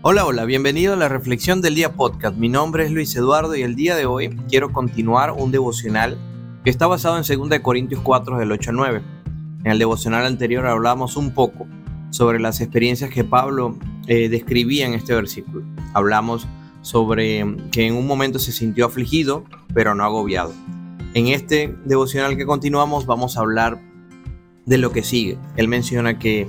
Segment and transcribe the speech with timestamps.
[0.00, 2.36] Hola, hola, bienvenido a la Reflexión del Día Podcast.
[2.36, 6.16] Mi nombre es Luis Eduardo y el día de hoy quiero continuar un devocional
[6.62, 9.02] que está basado en 2 Corintios 4 del 8 al 9.
[9.64, 11.66] En el devocional anterior hablamos un poco
[12.10, 13.76] sobre las experiencias que Pablo
[14.06, 15.64] eh, describía en este versículo.
[15.94, 16.46] Hablamos
[16.80, 20.54] sobre que en un momento se sintió afligido, pero no agobiado.
[21.14, 23.82] En este devocional que continuamos vamos a hablar
[24.64, 25.38] de lo que sigue.
[25.56, 26.48] Él menciona que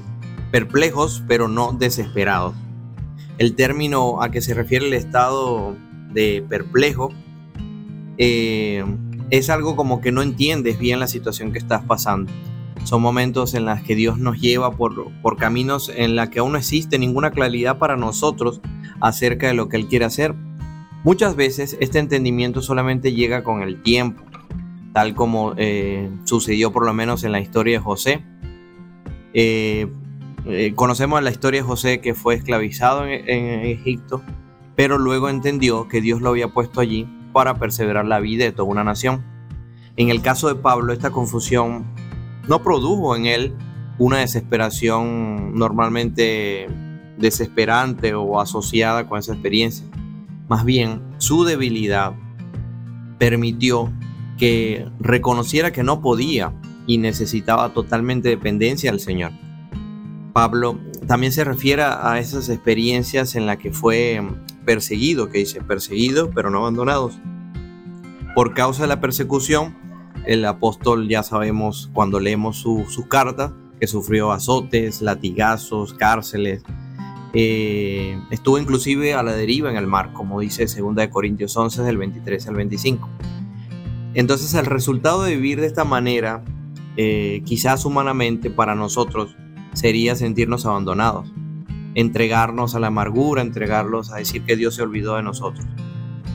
[0.51, 2.53] perplejos, pero no desesperados
[3.39, 5.75] el término a que se refiere el estado
[6.11, 7.11] de perplejo
[8.17, 8.83] eh,
[9.29, 12.31] es algo como que no entiendes bien la situación que estás pasando.
[12.83, 16.51] Son momentos en los que Dios nos lleva por, por caminos en los que aún
[16.51, 18.61] no existe ninguna claridad para nosotros
[18.99, 20.35] acerca de lo que Él quiere hacer.
[21.05, 24.21] Muchas veces este entendimiento solamente llega con el tiempo,
[24.91, 28.25] tal como eh, sucedió por lo menos en la historia de José.
[29.33, 29.87] Eh,
[30.45, 33.23] eh, conocemos la historia de José que fue esclavizado en,
[33.65, 34.21] Egipto,
[34.75, 38.69] pero luego entendió que Dios lo había puesto allí para perseverar la vida de toda
[38.69, 39.23] una nación.
[39.97, 41.85] En el caso de Pablo, esta confusión
[42.47, 43.53] no produjo en él
[43.97, 46.67] una desesperación normalmente
[47.17, 49.85] desesperante o asociada con esa experiencia.
[50.47, 52.13] Más bien, su debilidad
[53.17, 53.91] permitió
[54.37, 56.53] que reconociera que no podía
[56.87, 59.33] y necesitaba totalmente dependencia del Señor.
[60.33, 64.21] Pablo también se refiere a esas experiencias en las que fue
[64.65, 67.19] perseguido, que dice perseguido pero no abandonados.
[68.35, 69.75] Por causa de la persecución,
[70.25, 76.63] el apóstol ya sabemos cuando leemos sus su cartas que sufrió azotes, latigazos, cárceles.
[77.33, 81.97] Eh, estuvo inclusive a la deriva en el mar, como dice 2 Corintios 11 del
[81.97, 83.09] 23 al 25.
[84.13, 86.43] Entonces el resultado de vivir de esta manera,
[86.97, 89.35] eh, quizás humanamente para nosotros,
[89.73, 91.31] sería sentirnos abandonados,
[91.95, 95.65] entregarnos a la amargura, entregarlos a decir que Dios se olvidó de nosotros.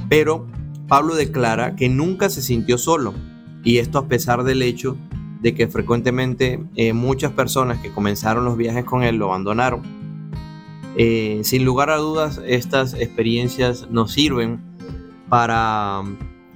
[0.09, 0.47] Pero
[0.89, 3.15] Pablo declara que nunca se sintió solo,
[3.63, 4.97] y esto a pesar del hecho
[5.41, 9.83] de que frecuentemente eh, muchas personas que comenzaron los viajes con él lo abandonaron.
[10.97, 14.61] Eh, sin lugar a dudas, estas experiencias nos sirven
[15.29, 16.03] para,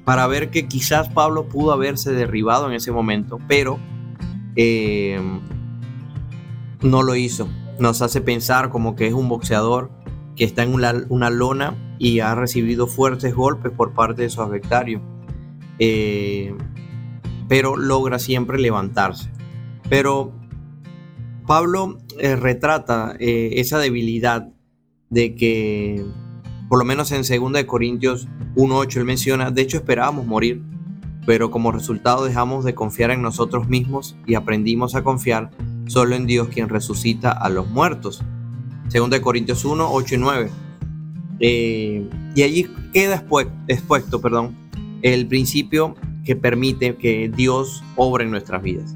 [0.05, 3.79] para ver que quizás Pablo pudo haberse derribado en ese momento, pero
[4.57, 5.21] eh,
[6.83, 7.49] no lo hizo.
[7.79, 9.91] Nos hace pensar como que es un boxeador
[10.37, 15.01] que está en una, lona y ha recibido fuertes golpes por parte de su adversario.
[15.79, 16.55] Eh,
[17.49, 19.31] pero logra siempre levantarse.
[19.89, 20.33] Pero
[21.47, 24.49] Pablo eh, retrata eh, esa debilidad
[25.09, 26.05] de que,
[26.69, 30.63] por lo menos en 2 Corintios 1.8, él menciona, de hecho esperábamos morir,
[31.25, 35.51] pero como resultado dejamos de confiar en nosotros mismos y aprendimos a confiar
[35.89, 38.23] solo en Dios quien resucita a los muertos.
[38.89, 40.51] Según de Corintios 1, 8 y 9.
[41.41, 43.25] Eh, y allí queda
[43.69, 44.57] expuesto perdón,
[45.03, 45.95] el principio
[46.25, 48.95] que permite que Dios obre en nuestras vidas.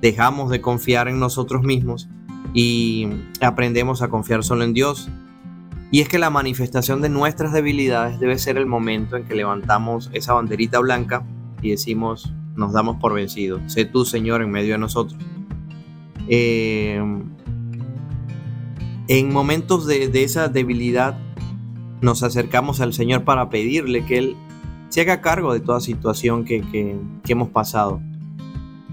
[0.00, 2.08] Dejamos de confiar en nosotros mismos
[2.52, 3.08] y
[3.40, 5.08] aprendemos a confiar solo en Dios.
[5.90, 10.10] Y es que la manifestación de nuestras debilidades debe ser el momento en que levantamos
[10.12, 11.24] esa banderita blanca
[11.62, 13.60] y decimos, nos damos por vencidos.
[13.72, 15.18] Sé tú, Señor, en medio de nosotros.
[16.28, 17.00] Eh,
[19.08, 21.18] en momentos de, esa debilidad
[22.00, 24.36] nos acercamos al Señor para pedirle que Él
[24.88, 26.96] se haga cargo de toda situación que, que,
[27.28, 28.00] hemos pasado.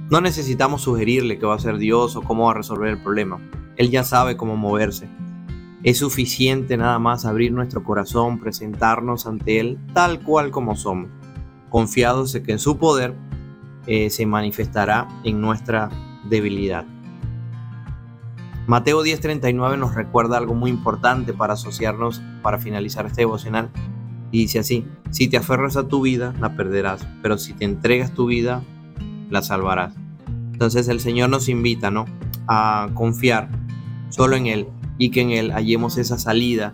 [0.09, 3.39] No necesitamos sugerirle qué va a hacer Dios o cómo va a resolver el problema.
[3.77, 5.07] Él ya sabe cómo moverse.
[5.83, 11.09] Es suficiente nada más abrir nuestro corazón, presentarnos ante Él tal cual como somos,
[11.69, 13.15] confiados en que en su poder
[13.87, 15.89] eh, se manifestará en nuestra
[16.29, 16.85] debilidad.
[18.67, 23.69] Mateo 10:39 nos recuerda algo muy importante para asociarnos, para finalizar este devocional.
[24.31, 28.13] Y dice así, si te aferras a tu vida, la perderás, pero si te entregas
[28.13, 28.63] tu vida,
[29.29, 29.95] la salvarás.
[30.53, 32.05] Entonces el Señor nos invita, ¿no?
[32.47, 33.49] A confiar
[34.09, 36.73] solo en Él y que en Él hallemos esa salida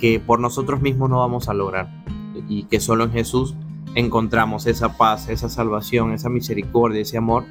[0.00, 2.04] que por nosotros mismos no vamos a lograr
[2.48, 3.54] y que solo en Jesús
[3.94, 7.44] encontramos esa paz, esa salvación, esa misericordia, ese amor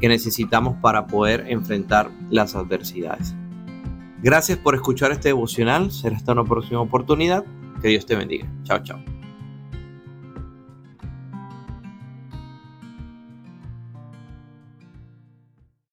[0.00, 3.34] que necesitamos para poder enfrentar las adversidades.
[4.22, 5.90] Gracias por escuchar este devocional.
[5.90, 7.44] Será hasta una próxima oportunidad.
[7.80, 8.46] Que Dios te bendiga.
[8.64, 9.17] Chao, chao.